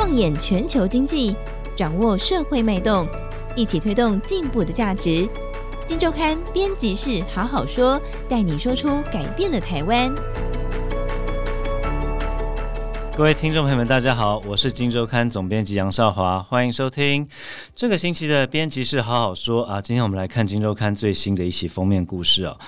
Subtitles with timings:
[0.00, 1.36] 放眼全球经济，
[1.76, 3.06] 掌握社会脉动，
[3.54, 5.28] 一起推动进步的价值。
[5.86, 10.10] 金周刊编辑室好好说，带你说出改变的台湾。
[13.14, 17.28] 各位听众朋友们，大家好，我是金周刊总编辑杨少华，欢迎收听
[17.76, 19.82] 这个星期的编辑室好好说啊。
[19.82, 22.58] 今天我们来看金周刊最新的一期封面故事哦，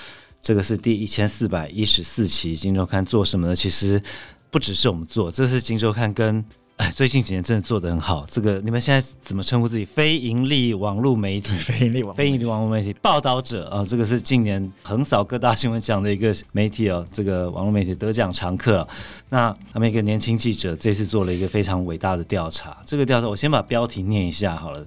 [0.42, 2.54] 这个是第一千四百一十四期。
[2.54, 3.56] 金周刊做什么呢？
[3.56, 4.02] 其实
[4.50, 6.44] 不只是我们做，这是金周刊跟。
[6.82, 8.26] 哎，最近几年真的做得很好。
[8.28, 9.84] 这个你们现在怎么称呼自己？
[9.84, 17.06] 非盈 利网络媒体，非盈利网，非盈利网络媒体报道者啊，这个是近年横扫各大新闻奖的一个媒体哦。
[17.12, 18.84] 这个网络媒体得奖常客。
[19.28, 22.76] 那他们一个年轻记者这次做了一个非常伟大的调查。
[22.84, 24.84] 这个调查我先把标题念一下好了。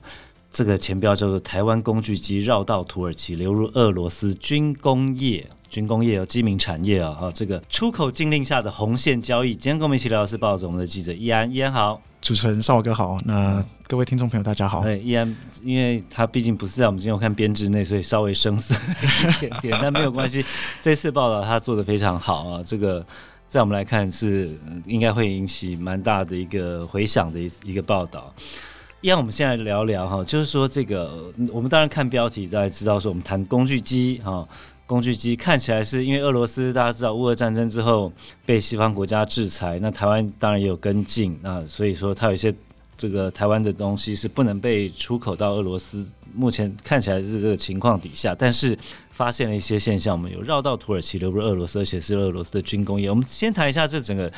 [0.56, 5.46] 这个前标叫做“台湾工具机绕道土耳其流入俄罗斯军工业”。
[5.70, 9.52] 军工业有机敏产业啊，哈，这个出口禁令下的红线交易。
[9.52, 14.82] 今天跟我们一起聊的是报纸我们的记者易安，易安好，主持人少哥好，那各位听众朋友大家好。
[14.82, 18.74] 对，易安，因为他毕竟不是在我们今天看编制内，所以稍微生涩
[19.34, 20.46] 一点 点，但没有关系。
[20.80, 23.06] 这次报道他做的非常好啊，这个
[23.50, 28.34] 在我们来看是应该会引起蛮大的一个回响的一一个报道。
[29.06, 34.48] 易安，我们现在聊聊哈，就是说这个我们当然看标题大家知道说我们谈工具机哈。
[34.88, 38.12] 工具机看起来是因为俄罗斯，大家知道乌俄战争之后
[38.48, 42.52] 被西方国家制裁，那台湾当然也有跟进，那所以说它有一些
[42.98, 46.04] 这个台湾的东西是不能被出口到俄罗斯。
[46.34, 48.76] 目前看起来是这个情况底下，但是
[49.12, 53.08] 发现了一些现象，我们有绕到土耳其流入俄罗斯，而且是俄罗斯的军工业。
[53.08, 54.32] 我们先谈一下这整个，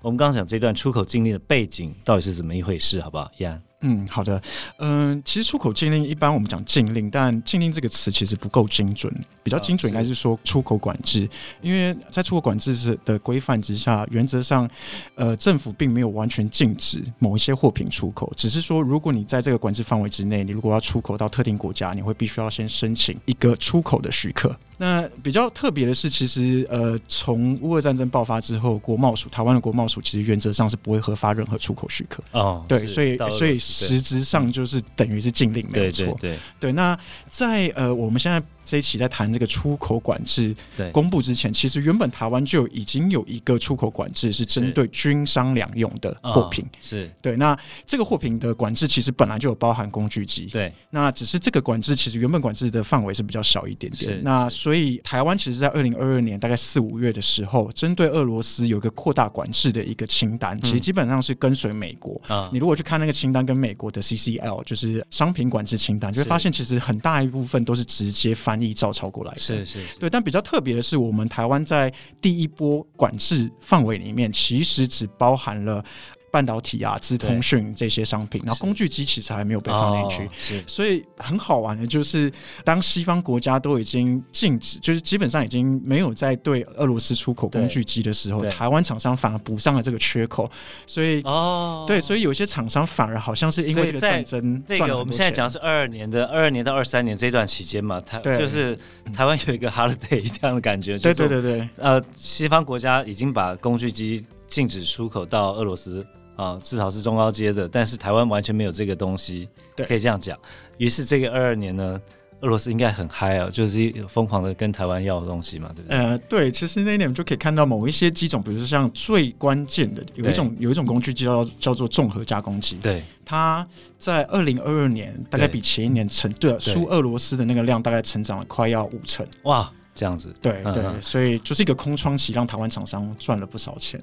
[0.00, 3.28] 我们刚刚讲这段出口禁令的背景到底是怎么一回事，好不好？
[3.36, 3.60] 易安。
[3.82, 4.40] 嗯，好的。
[4.78, 11.28] 嗯，其实出口禁令一般我们讲禁令，但禁令这个词其实不够精准，比较精准应该是说出口管制。
[11.60, 14.68] 因为在出口管制是的规范之下，原则上，
[15.14, 24.54] 呃，政府并没有完全禁止某一些货品出口，只是说如果你在这个管制范围之内，你如果要出口到特定国家，你会必须要先申请一个出口的许可。
[24.78, 32.20] 那比较特别的是，其实呃，从乌俄战争爆发之后，国贸署台湾的国贸署其实原则上是不会核发任何出口许可。
[32.32, 36.04] 哦，对，所以所以实质上就是等于是禁令，没有错。
[36.20, 36.72] 对对对，对。
[36.72, 36.98] 那
[37.30, 38.42] 在呃，我们现在。
[38.72, 40.56] 这一期在谈这个出口管制
[40.92, 46.64] 公布之前，其实原本台湾就已经有一个出口管制，是针对军商两用的货品。
[46.80, 50.46] 是对，那这个货品的管制其实本来就有包含工具机。
[50.46, 54.22] 对，那只是这个管制其实原本管制的范围是比较小一点点。
[54.24, 62.18] 那所以台湾其实，在二零二二年大概四五月的时候，针对俄罗斯有一个扩大管制的一个清单，其实基本上是跟随美国。
[62.26, 68.61] 啊，你如果去看那个清单，跟美国的 CCL 就是商品管制清单，就会发现其实很大一部分都是直接翻。
[68.74, 71.90] 照抄过来的是是，是对，但比较特别的是，我们台湾在
[72.20, 75.82] 第一波管制范围里面，其实只包含了。
[76.32, 82.32] 半导体啊、资通讯这些商品，然后工具机其实还没有被放进去，是，所以很好玩的就是，
[82.64, 90.50] 当西方国家都已经禁止，就是基本上已经没有在对俄罗斯出口工具机的时候，台湾厂商反而补上了这个缺口，
[90.86, 98.74] 所以哦，对，所以有些厂商反而好像是因为这个战争，那个我们现在讲的是二二年的二二年到二三年这段期间嘛，台就是
[99.12, 106.06] 台湾有一个 holiday 这样的感觉，对对对对，呃，西方国家已经把工具机禁止出口到俄罗斯。
[106.36, 110.38] 啊，至少是中高阶的，但是台湾完全没有这个东西，对，可以这样讲。
[110.78, 112.00] 于是这个二二年呢，
[112.40, 115.96] 俄罗斯应该很嗨啊，就是疯狂的跟台湾要的东西嘛，对不对？
[115.96, 123.66] 呃，对，其实那一年就可以看到某一些机种，比如说像最关键的有一种有一种工具机叫叫做综合加工机，对，它
[123.98, 129.70] 在二零二二年大概比前一年成对输俄罗斯的那个量大概成长了快要五成，哇。
[129.94, 134.00] 这样子，对对，所以就是一个空窗期，让台湾厂商赚了不少钱。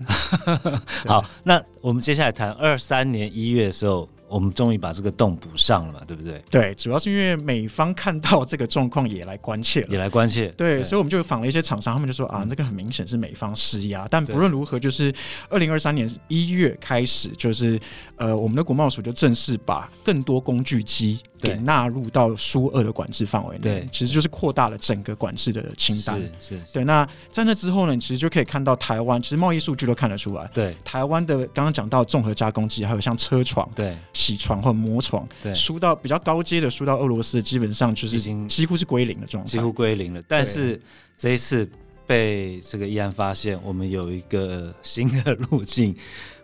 [1.07, 4.07] 好，那我们接下来谈二三年一月的时候。
[4.29, 6.39] 我们终于把这个洞补上了嘛，对不对？
[6.51, 10.49] 对，主要是因为美方看到这个状况也来关切了，也来关切。
[10.49, 14.07] 对，对所以我们就访了一些厂商，他们就说啊，这个很明显是美方施压。
[14.07, 15.11] 但不论如何，就是
[15.49, 17.79] 二零二三年一月开始，就是
[18.17, 23.61] 呃，我们的国贸署就正式把更多工具机给纳入到输俄的管制范围内。
[23.61, 26.19] 对，其实就是扩大了整个管制的清单。
[26.39, 26.61] 是是。
[26.73, 30.49] 对，那在那之后呢，你其实就可以看到台湾，其实贸易数据都看得出来。
[30.53, 33.69] 对，台湾的刚刚讲到综合加工机，还有像车床。
[33.75, 33.95] 对。
[34.13, 40.21] 铣床或磨床，对，输到比较高阶的，输到俄罗斯，基本上就是已经几乎是归零的状态，几乎归零了。
[40.27, 40.79] 但是
[41.17, 41.67] 这一次
[42.05, 45.95] 被这个易安发现，我们有一个新的路径，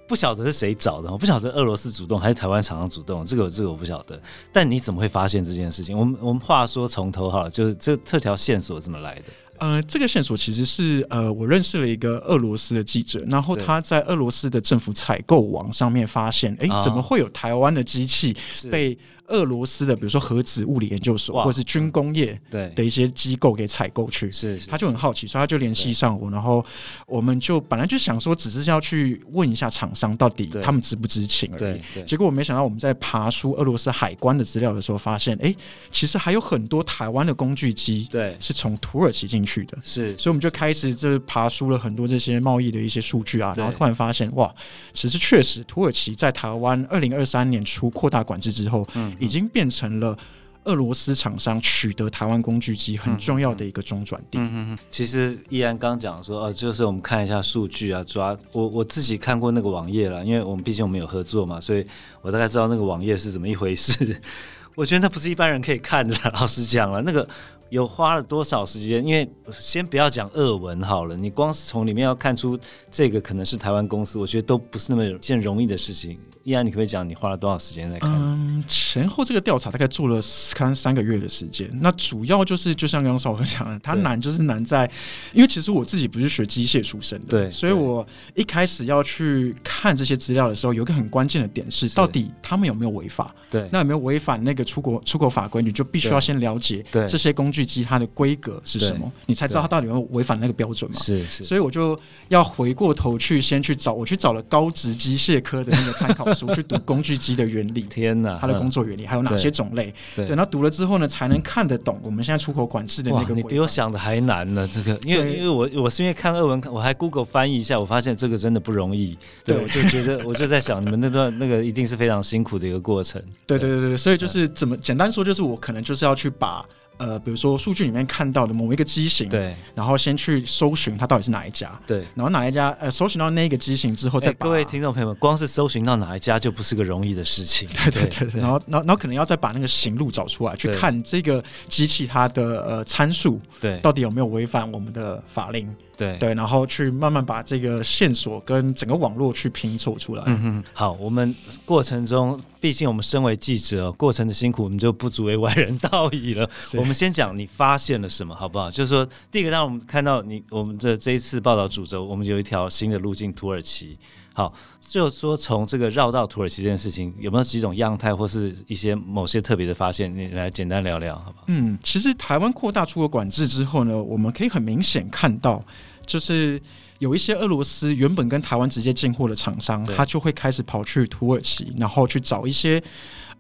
[0.08, 4.20] 不晓得是谁找的，我不晓得俄罗斯主动还是台湾厂商主动，这个这个我不晓得。
[4.52, 5.98] 但你怎么会发现这件事情？
[5.98, 9.24] 我们我们话说从头好了，就是这这条线索怎么来的？
[9.58, 18.36] 呃，这个线索其实是呃，我认识了一个俄罗斯的记者，然后他在俄罗斯的政府采购网上面发现，哎，怎么会有台湾的机器
[18.70, 18.98] 被
[19.28, 24.32] 俄罗斯的，比如说核子物理研究所或者是军工业对的一些机构给采购去？
[24.32, 26.64] 是，他就很好奇，所以他就联系上我，然后
[27.08, 32.06] 我们就本来就想说，只是要去问一下厂商到底他们知不知情而已。
[32.06, 35.54] 结果我没想到，我们在爬出俄罗斯海关的资料的时候，发现，哎，
[35.90, 39.78] 其实还有很多台湾的工具机，对，是从土耳其进去的。
[39.84, 44.54] 是，所以我们就开始就爬出了很多这些贸易的一些数据啊，然后突然发现，哇，
[44.94, 49.15] 其实确实土耳其在台湾二零二三年初扩大管制之后，嗯。
[49.20, 50.18] 已经变成了
[50.64, 54.40] 俄罗斯厂商取得台湾工具机很重要的一个中转地。
[54.40, 54.78] 嗯嗯嗯。
[54.90, 61.86] 其实依然刚讲说，呃，就是我们看一下数据啊，抓我我自己看过那个网页了，因为我们毕竟我们有合作嘛，所以
[62.22, 64.20] 我大概知道那个网页是怎么一回事。
[64.76, 67.28] 我觉得那不是一般人可以看的，老实讲了，那个
[67.76, 69.06] 有花了多少时间？
[69.06, 69.30] 因为
[69.60, 72.58] 先不要讲俄文好了，你光是从里面要看出
[72.90, 76.18] 这个可能是台湾公司，我觉得都不是那么一件容易的事情。
[76.46, 78.12] 依然，你可不可以讲你花了多少时间在看？
[78.14, 80.22] 嗯，前后这个调查大概做了
[80.54, 81.68] 看三个月的时间。
[81.82, 84.90] 那主要就是就像刚刚少哥讲的，它难就是难在，
[85.34, 88.06] 因为其实我自己不是学机械出身的，对，所以我
[88.36, 93.34] 一开始要去看这些资料的时候，有一个很关键的点是，到底他们有没有违法？
[93.50, 95.64] 对，那有没有违反那个出国出口法规？
[95.64, 100.98] 你就必须要先了解这些工具机它的规格是什么，你才知道它到底有没有违反那个标准嘛？
[101.00, 106.46] 是是，所以我就要回过头去先去找，我去找了高职机械科的那个参考书。
[106.56, 109.92] 去读工具机的原理， 天哪，它的工作原理还有哪些种类？
[110.16, 113.34] 对，那读了之后呢，才能看得懂我们现在出口管制的那个。
[113.34, 119.18] 你比我想的还难呢，这个，因为因为我我是因为看俄文，我还 Google 翻译一下，我发现这个真的不容易。
[119.44, 123.22] 对，我就觉得， 我就在想，你们那段那个一定是非常辛苦的一个过程。
[123.48, 126.64] 对对对对，所以就是怎么简单说，就是我可能就是要去把。
[126.98, 145.74] 呃，比如说数据里面看到的某一个机型，对，然后先去搜寻它到底是哪一家，对，然后哪一家，呃，搜寻到那个机型之后，再、欸、各位听众朋友们，光是搜寻到哪一家就不是个容易的事情， 对对对对，然后然后然后可能要再把那个行路找出来，去看这个机器它的呃参数，对，到底有没有违反我们的法令。
[145.98, 150.24] 对对，然后去慢慢把这个线索跟整个网络去拼凑出来。
[150.28, 151.34] 嗯哼，好，我们
[151.66, 156.50] 过程中，毕竟我们身为记者，过程的辛苦我们就不足为外人道矣了。
[156.74, 158.70] 我们先讲你发现了什么，好不好？
[158.70, 163.98] 就是说，第一个让我们看到你我们的这一次报道主轴，我们有一条新的路径——土耳其。
[164.36, 170.14] 好，就是说从这个绕到土耳其这件事情，有没有几种样态或是一些某些特别的发现？
[170.14, 171.46] 你来简单聊聊，好不好？
[171.48, 175.64] 嗯，其实台湾扩大出口管制之后呢，我们可以很明显看到，
[176.06, 176.62] 就是
[177.00, 182.84] 有一些俄罗斯原本跟台湾直接进货的厂商，他就会开始跑去土耳其，然后去找一些。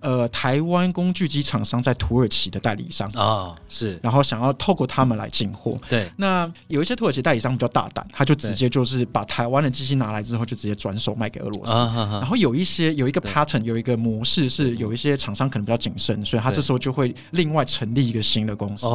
[0.05, 5.75] 呃，台湾工具机厂商在土耳其的代理商啊、哦，是，然后想要透过他们来进货。
[5.89, 11.71] 对，那有一些土耳其代理商比较大胆，他就直接就是把台湾的机器拿来之后，就直接转手卖给俄罗斯。
[11.73, 18.85] 然后有一些有一个 pattern，有一个模式是有一些厂商可能比较谨慎，所以他这时候就会另外成立一个新的公司，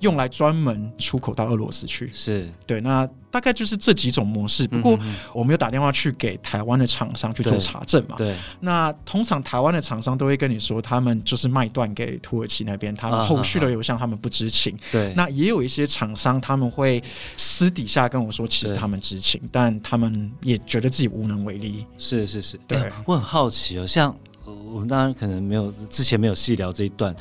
[0.00, 2.10] 用来专门出口到俄罗斯去。
[2.12, 3.08] 是对，那。
[3.36, 4.98] 大概就是这几种模式，不过
[5.34, 8.16] 我们有打电话去给台湾的厂商去做查证嘛。
[8.16, 14.74] 对，那通常台湾的厂商都会跟你说，他们就是卖断给土耳其那边，他们后续的流向他们不知情。
[14.90, 17.02] 对，那也有一些厂商他们会
[17.36, 21.84] 私底下跟我说，其实他们知情，但他们也觉得自己无能为力。
[21.98, 24.16] 是是是，对，我很好奇哦，像
[24.46, 27.14] 我们当然可能没有之前没有细聊这一段。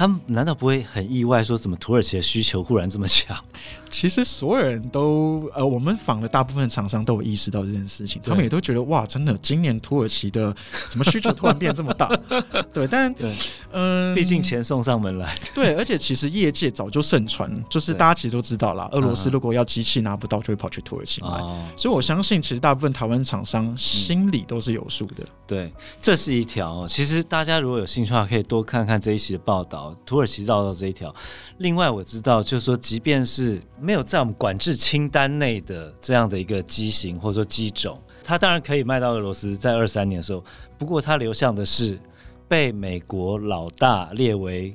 [0.00, 3.36] 他们难道不会很意外，说怎么土耳其的需求忽然这么强？
[3.90, 10.56] 其实所有人都呃，我们访的大部分厂商都有意识到这件事情，他们也都觉得哇，真的，今年土耳其的
[10.88, 12.08] 怎么需求突然变这么大？
[12.72, 13.36] 对，但对，
[13.72, 15.36] 嗯，毕竟钱送上门来。
[15.54, 21.28] 对，而且其实业界早就盛传， 就是大家其实都知道啦，俄罗斯如果要机器拿不到，就会跑去土耳其买。
[21.28, 25.16] 哦，所以我相信，其实大部分台湾厂商心里都是有数的。
[25.18, 25.26] 嗯。
[25.46, 26.86] 对，这是一条。
[26.88, 29.89] 其实大家如果有兴趣的话，可以多看看这一期的报道。
[30.04, 31.14] 土耳其绕到这一条，
[31.58, 40.44] 另外我知道，就是说，即便是没有在我们管制清单内的这样的一个机型或者说机种，它当然可以卖到俄罗斯，在二三年的时候，
[40.78, 41.98] 不过它流向的是
[42.48, 44.74] 被美国老大列为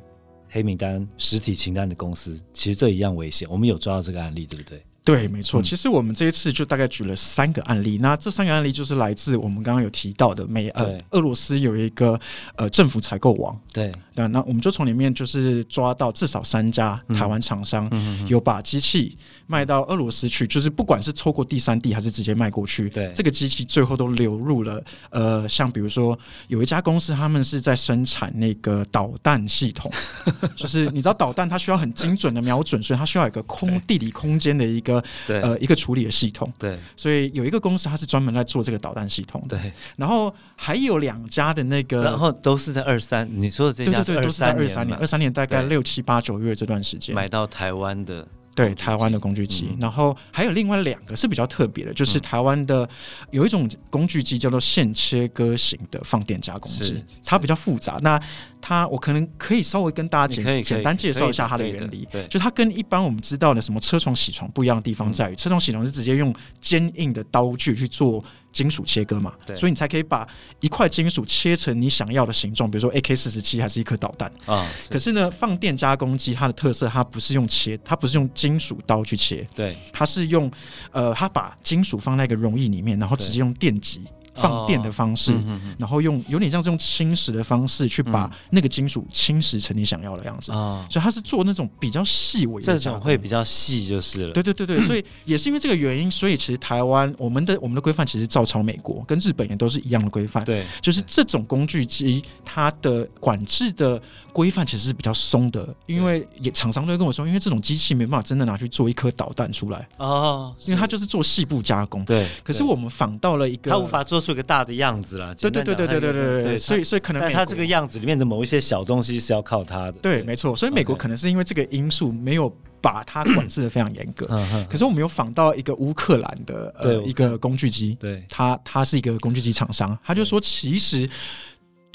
[0.49, 3.47] 黑名单实体清单的公司，其实这一样危险。
[3.51, 4.81] 我们有抓到这个案例，对不对？
[5.03, 5.61] 对，没错。
[5.61, 12.19] 嗯、其实我们这一次就大概举了三个案例，那这三个案例就是来自我们刚刚有提到的美呃俄罗斯有一个
[12.55, 17.89] 呃政府采购网，对，那那我们就从里面就是抓到至少三家台湾厂商
[18.27, 26.17] 有把机器卖到俄罗斯去，就是不管是透过第三地还是直接卖过去，对，这个机器最后都流入了呃，像比如说
[26.47, 29.91] 有一家公司，他们是在生产那个导弹系统，
[30.55, 35.03] 就是你知道导弹它需要很精准的瞄准，所以它需要有一个空地理空间的一个。
[35.27, 39.71] 对，呃，一个处理的系统，对，所以有一个公司，它是专门在做这个导弹系统的，对。
[39.95, 48.27] 然后还有两家的那个，然后都是在二三，你说的这家，对对对，都是在二三年，二三年大概六七八九月这段时间买到台湾的。
[48.55, 52.87] 对台湾的工具机，嗯、然后还有另外两个是比较特别的，就是台湾的
[53.29, 57.99] 有一种工具机叫做线切割型的放电加工机，它比较复杂。
[58.01, 58.17] 那
[58.61, 62.07] 它我可能可以稍微跟大家简简单介绍一下它的原理。
[62.09, 68.23] 对，就它跟一般我们知道的什么车床铣床不一样的地方在于，嗯、车床铣床是直接用坚硬的刀具去做。
[68.55, 70.25] 金属切割嘛，所以你才可以把
[70.61, 74.65] 一块金属切成你想要的形状，比如说 AK 四十七还是一颗导弹啊。
[74.81, 80.49] 是可是呢，放电加工机它的特色，它不是用切，它不是用金属刀去切，对，它是用
[80.91, 84.05] 呃，它把金属放在一个溶液里面，然后直接用电极。
[84.35, 85.33] 放电的方式，
[85.77, 94.33] 然后用有点像是用侵蚀的方式去把那个金属侵蚀成你想要的样子啊，所以它是做那种比较细微的，这种会比较细就是了。
[94.33, 100.43] 对对对对，所以 也是因为这个原因，所以其实台湾我们的我们的规范其实照抄美国跟日本也都是一样的规范。
[100.43, 104.01] 对，就是这种工具机它的管制的
[104.33, 112.03] 规范其实是比较松的，因为也厂商都会跟我说，因为这种机器没办法真的拿去做一颗导弹出来哦，因为它就是做细部加工。
[112.03, 114.24] 对，可是我们仿到了一个，它无法做。
[114.25, 122.51] 做一个大的样子了，对对对对对对对对，所以所以可能它这个样子里面的某一些小东西是要靠它的，对，没错，所以美国可能是因为这个因素没有
[122.81, 124.25] 把它管制的非常严格，
[124.69, 131.07] 可是我们有访到一个乌克兰的呃一个工具机，对，他他是一个工具机厂商，他就说其实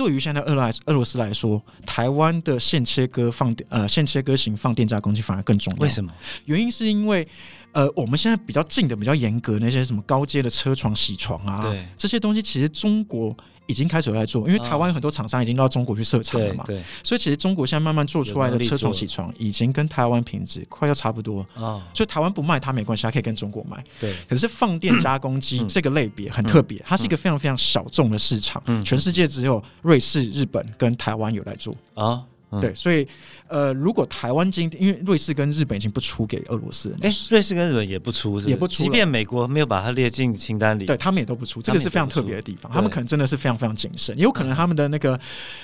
[0.00, 6.10] 对于现在俄罗俄罗斯来说，台湾的现切割放电呃现切割型放电加工器反而更重要，为什么？
[6.46, 7.28] 原因是因为。
[7.72, 13.32] 呃，我们现在比较近的、比较严格那些什么高阶的车床、铣床啊，对这些东西其实中国
[13.70, 21.46] 已经开始有在做，因为台湾有很多厂商已经到中国去设厂了嘛，对，所以其实中国现在慢慢做出来的车床、铣床已经跟台湾品质快要差不多。
[21.54, 23.82] 啊，所以台湾不卖它没关系，它可以跟中国卖。
[24.00, 31.74] 对，可是放电加工机这个类别很特别，它是一个非常非常小众的市场，全世界只有瑞士、日本跟台湾有在做。
[31.94, 32.22] 啊。
[32.52, 33.06] 嗯、对，所以，
[33.48, 45.20] 呃，如果台湾今天，因为瑞士跟日本已经不出给俄罗斯，哎，瑞士跟日本也不出是不是，也不出，即便美国没有把它列进清单里，对他们也都不出，这个是非常特别的地方，他们，可能真的是非常非常谨慎，也有可能他们的那个、嗯、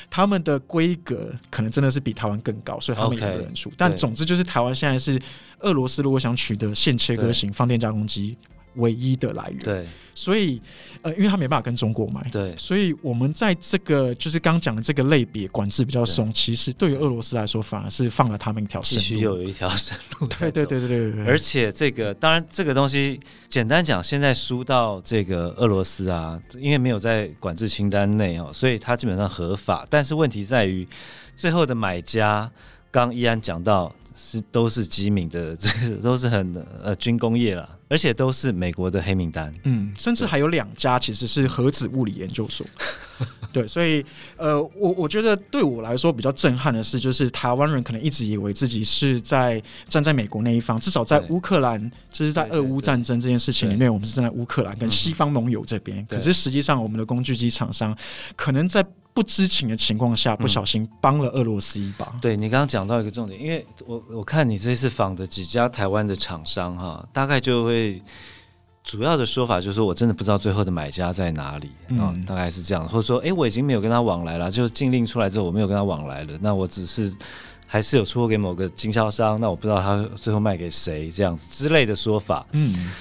[0.09, 3.69] 他们的规格可能真的是比台湾更高，所以他们也没有人出。
[3.71, 5.21] Okay, 但总之就是台湾现在是
[5.61, 8.37] 俄罗斯如果想取得线切割型放电加工机。
[8.77, 10.61] 唯一的来源，对，所以
[11.03, 23.19] 呃，因为他没办法跟中国买，对，所以我们在这个就是刚讲的这个类别管制比较松，其实对于俄罗斯来说，反而是放了他们一条生路，又有一条生路，对对对对对对，而且这个当然这个东西
[23.49, 30.87] 简单讲，现在输到这个俄罗斯啊，因为没有在管制清单内哦，所以它基本上合法，但是问题在于
[31.37, 32.51] 最后的买家，
[33.05, 37.69] 刚依然讲到是都是机敏的， 这个都是很呃军工业了。
[37.89, 42.67] 而且都是美国的黑名单，嗯，甚至还有两家其实是核子物理研究所，
[43.53, 44.05] 对，所以
[44.37, 51.79] 呃，我我觉得对我来说比较震撼的是，就是台湾人可能一直以为自己是在站在美国那一方，至少在乌克兰，
[52.11, 57.97] 这是在俄乌战争这件事情里面，我们是站在乌克兰跟西方盟友这边，可是实际上我们的工具机厂商
[58.35, 58.85] 可能在。
[59.17, 62.07] 不知情的情况下，不小心帮了俄罗斯一把。
[62.13, 68.03] 嗯、对，你刚刚讲到一个重点，因为我我看你这次访的几家台湾的厂商哈，大概就会
[68.85, 71.69] 主要的说法就是说我真的不知道最后的买家在哪里
[71.99, 77.11] 啊，嗯、大概是这样，或者说哎，我已经没有跟他往来了，就禁令出来之后我没有跟他往来了，那我只是
[77.67, 82.93] 还是有出货给某个经销商，那我不知道他最后卖给谁这样子之类的说法，嗯。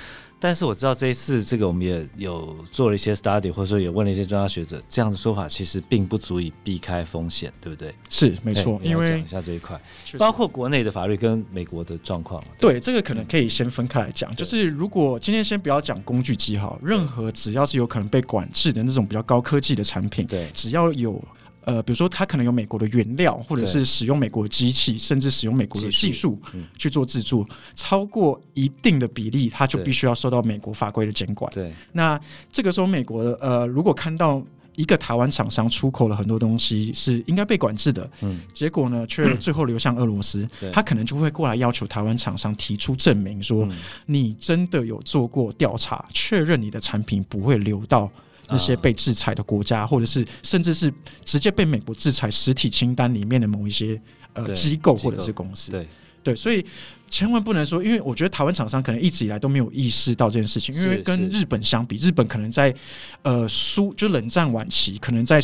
[0.45, 7.91] 但是我知道这一次这个我们也有做了一些 study，或者说也问了一些专家学者，这样的说法其实并不足以避开风险，对不对？
[8.09, 9.75] 是没错，因为讲一下这一块，
[10.19, 12.43] 包括国内的法律跟美国的状况。
[12.59, 14.35] 对，这个可能可以先分开来讲。
[14.35, 21.19] 就是如果今天先不要讲工具机哈，任何只要是有可能被管制的那种比较高科技的产品，对，只要有。
[21.65, 26.39] 呃，比如说，它可能有美国的原料，或者是使用美国的机器，甚至使用美国的技术
[26.77, 31.51] 去做制作，嗯、超过一定的比例，它就必须要受到美国法规的监管。
[31.53, 32.19] 对，那
[32.51, 34.41] 这个时候，美国的呃，如果看到
[34.75, 43.67] 一个台湾厂商出口了很多东西是应该被管制的，嗯，结果呢却 最后流向俄罗斯，他可能就会过来要求台湾厂商提出证明，说
[44.05, 48.11] 你真的有做过调查，确认你的产品不会流到
[48.49, 54.01] 那些被制裁的国家，或者是甚至是直接被美国制裁实体清单里面的某一些
[54.33, 54.95] 呃机构。
[54.95, 55.87] 或者是公司，对
[56.25, 56.65] 对，所以。
[57.07, 62.73] 千万不能说，因为我觉得台湾厂商可能一直以来都没有意识到这件事情，因为跟日本相比，日本可能在
[63.21, 65.39] 呃苏就冷战晚期，可能在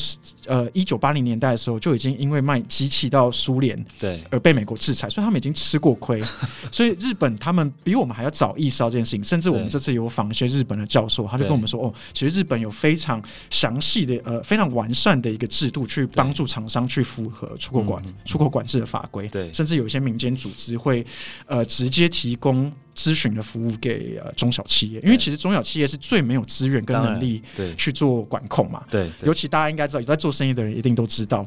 [0.48, 6.20] 呃一九八零年代的时候就已经因为卖机器到苏联，对，而被美国制裁，所以他们已经吃过亏，
[6.72, 9.24] 所以日本他们比我们还要早意识到这件事情。
[9.24, 13.22] 甚至我们这次有访一些日本的教授，他就跟我们说，哦，其实日本有非常
[13.52, 21.06] 详细的呃非常完善的一个制度，去帮助厂商去符合出口管出口管制的法规，对，甚至有一些民间组织会。
[21.46, 28.84] 呃，直接提供咨询的服务给呃中小企业，因为其实中小企业是最没有资源跟能力对去做管控嘛。
[28.90, 31.46] 对，尤其大家应该知道，有在做生意的人一定都知道，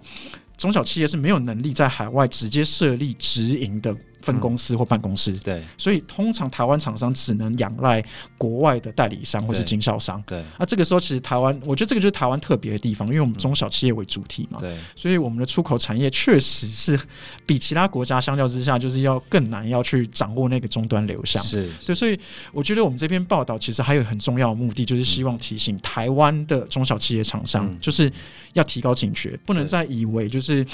[0.57, 3.95] 中小企业是没有能力在海外直接设立直营的。
[4.25, 8.03] 分公司或办公室，对，所以通常台湾厂商只能仰赖
[8.39, 10.23] 国外的代理商或是经销商。
[10.27, 16.99] 对，那这个时候其实台湾，我觉得这个就是台湾特别的地方，因为我们中小企业为主体嘛，对，所以我们的出口产业确实是
[17.45, 21.43] 比其他国家相较之下，就是要更难要去掌握那个终端流向。
[21.43, 22.19] 是，对，所以
[22.53, 28.11] 我觉得我们这篇报道其实还有很重要的目的，就是希望提醒台湾的中小企业厂商，就是
[28.55, 30.65] 要提高警觉，不能再以为就是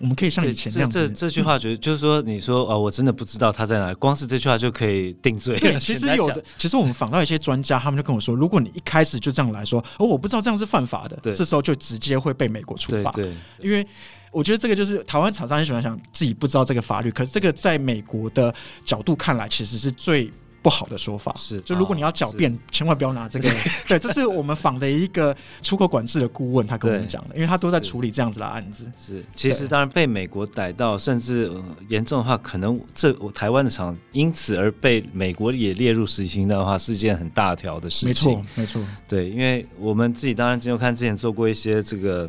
[0.00, 1.08] 我们可以像以前那样子。
[1.08, 2.96] 这这句话，觉得就是说，你说啊，我。
[2.96, 5.54] 真的不知道他在哪，光是这句话就可以定罪。
[5.58, 13.12] 对，其实有的，其实我们访到一些专家，他们就跟我说，如果你一开始就这样来说，哦，我不知道这样是犯法的，对，这时候就直接会被美国处罚。
[13.12, 13.86] 对，因为
[14.32, 20.32] 我觉得这个就是台湾厂商很喜欢想自己不知道这个法律，可是这个在美国的角度看来，其实是最。
[20.66, 23.48] 不好的说法是，就如果你要狡辩，千万不要拿这个。
[23.86, 25.32] 对， 这是我们访的一个
[25.62, 28.90] 出口管制的顾问，他跟我们讲的，因为他都在处理这样子的案子。
[28.98, 31.48] 是，其实当然被美国逮到，甚至
[31.88, 38.32] 严重的话，可能这台湾的厂因此而被美国也列入实体清单的话，是一件很大条的事情。
[38.32, 38.82] 没错，没错。
[39.06, 42.28] 对，因为我们自己当然今天看之前做过一些这个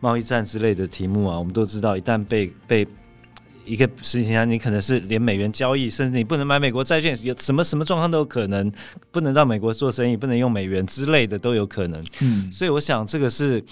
[0.00, 2.84] 贸易战之类的题目啊，我们都知道，一旦被被。
[3.68, 8.72] 一个事情啊，你可能是连美元交易，甚至你不能买美国债券，有什么什么状况都有可能，
[9.10, 12.02] 不能到美国做生意，不能用美元之类的都有可能。
[12.20, 13.62] 嗯，所以我想这个是，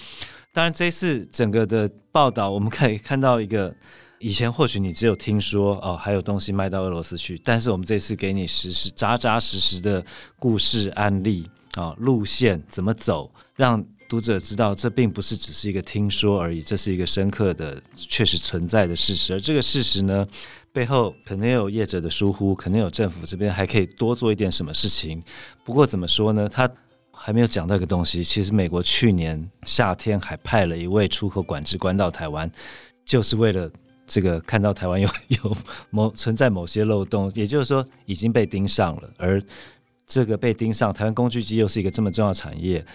[0.53, 3.73] 当然这次整个的报道，我们可以看到一个，
[4.19, 10.05] 以前或许你只有听说哦，还有东西卖到俄罗斯去，但是我们这次给你实实扎扎实实的
[10.37, 13.83] 故事案例啊、哦，路线怎么走，让。
[14.07, 19.33] 读者知道，这并不是只是一个听说而已，这是一个深刻的、确实存在的事实。
[19.33, 20.25] 而这个事实呢，
[20.71, 25.21] 背后可能有业者的疏忽，可能有政府这边还可以多做一点什么事情。
[25.65, 26.47] 不过怎么说呢？
[26.47, 26.69] 他
[27.11, 28.23] 还没有讲到一个东西。
[28.23, 32.49] 其实美国去年夏天还派了一位出口管制官到台湾，
[33.05, 33.69] 就是为了
[34.05, 35.57] 这个看到台湾有有
[35.89, 39.09] 某存在某些漏洞，也就是说已经被盯上了。
[39.17, 39.43] 而
[40.05, 42.85] 这个被盯上，台湾工具机又是一个这么重要产业。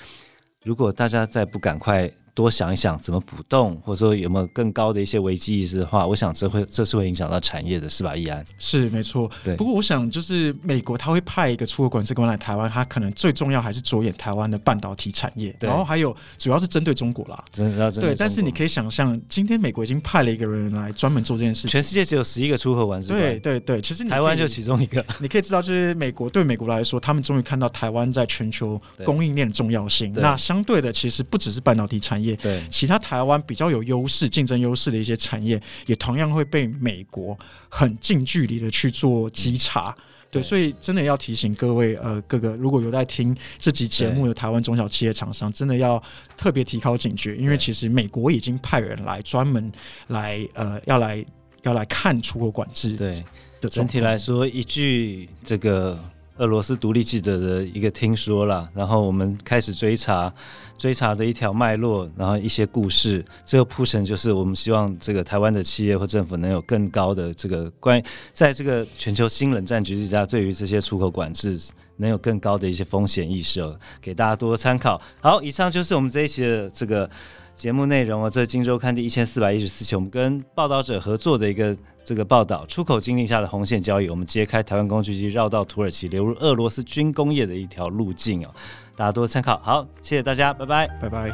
[0.65, 8.17] 如果大家再不赶快多想一想怎么补洞，或者说有没有更高的一些危机意识的话，我想这会这是会影响到产业的，是吧？
[8.17, 9.57] 易安是没错，对。
[9.57, 21.71] 不过我想就是美国他会派一个出口管制官来台湾，他可能最重要还是着眼台湾的半导体产业，对然后还有主要是针对中国啦，真的要对但是你可以想象，今天美国已经派了一个人来专门做这件事情。
[21.71, 25.05] 全世界只有十一个出口管制官，对对对，其实台湾就其中一个。
[25.19, 30.13] 你可以知道，就是美国对美国来说，他们终于看到台湾在全球供应链的重要性。
[30.15, 32.99] 那相对的，其实不只是半导体产业，对其他。
[33.03, 37.37] 台湾比较有优势、竞争优势的一些产业，也同样会被美国
[37.69, 39.95] 很近距离的去做稽查。
[40.31, 46.01] 对，所以真的要提醒各位，呃，各个如果有在听这集节目的台湾中小企业厂商，真的要
[46.37, 49.71] 特别提高警觉，因为其实美国已经派人来专门
[50.07, 51.27] 来，呃，要来
[51.63, 52.97] 要来看出口管制。
[52.97, 53.23] 对，
[53.69, 55.99] 整体来说，一句这个。
[56.39, 60.33] 俄罗斯独立记者的一个听说了，然后我们开始追查，
[60.79, 71.59] 追查的一条脉络，然后一些故事，最后铺陈就是我们希望这个台湾的企业或政府能有更高的这个关于，在这个全球新冷战局势下，对于这些出口管制
[71.99, 73.61] 能有更高的一些风险意识，
[74.01, 75.01] 给大家多多参考。
[75.21, 77.09] 好，以上就是我们这一期的这个
[77.55, 81.77] 节目内容哦，这是《今周刊》第一千四百一十四期，我们跟报道者合作的一个。
[82.05, 88.51] 这个报道，出口禁令下的红线交易，我们揭开台湾工具机绕到土耳其、流入俄罗斯军工业的一条路径哦，
[88.97, 89.61] 大家多参考。
[89.65, 91.31] 好，谢谢大家，拜拜，拜拜。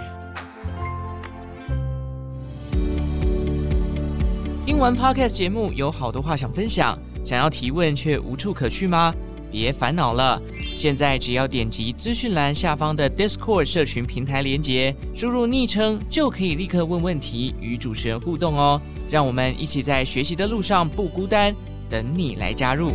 [4.66, 9.14] 听完 Podcast 节目，有好多话想分享，想要提问却无处可去吗？
[9.50, 18.78] 别烦恼了，现在只要点击资讯栏下方的 Discord 社群平台连接，输入昵称就可以立刻问问题，与主持人互动哦。
[19.08, 21.54] 让我们一起在学习的路上不孤单
[21.88, 22.92] 等你来加入。